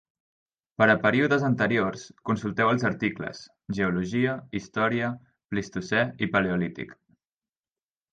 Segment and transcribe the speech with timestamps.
[0.81, 3.41] Per a períodes anteriors, consulteu els articles;
[3.79, 5.11] geologia històrica,
[5.53, 6.97] Plistocè, i Paleolític.